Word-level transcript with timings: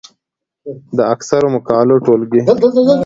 د 0.97 0.99
اکثرو 1.13 1.47
مقالو 1.55 1.95
ټولګې، 2.05 2.41